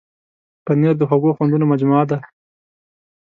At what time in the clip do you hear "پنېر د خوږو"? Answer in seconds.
0.65-1.31